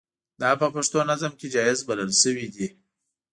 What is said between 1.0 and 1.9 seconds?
نظم کې جائز